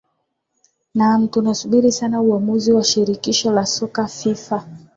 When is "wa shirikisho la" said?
2.73-3.65